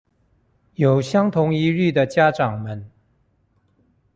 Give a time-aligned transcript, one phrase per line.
[0.73, 2.89] 有相同疑慮的家長們